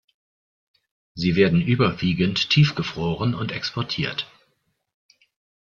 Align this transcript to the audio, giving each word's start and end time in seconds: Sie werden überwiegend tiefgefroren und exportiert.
Sie 1.13 1.35
werden 1.35 1.61
überwiegend 1.61 2.49
tiefgefroren 2.49 3.35
und 3.35 3.51
exportiert. 3.51 4.25